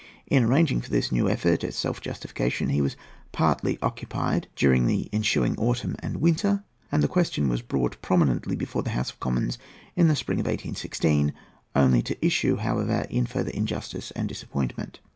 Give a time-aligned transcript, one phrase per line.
[0.25, 2.95] In arranging for this new effort at self justification, he was
[3.31, 8.81] partly occupied during the ensuing autumn and winter, and the question was brought prominently before
[8.81, 9.59] the House of Commons
[9.95, 11.33] in the spring of 1816;
[11.75, 14.99] only to issue, however, in further injustice and disappointment.